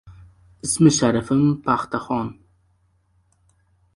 [0.67, 2.33] —Ismi sharifim— Paxtaxon!